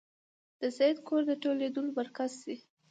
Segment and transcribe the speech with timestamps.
[0.61, 2.55] د سید کور د ټولېدلو مرکز شي.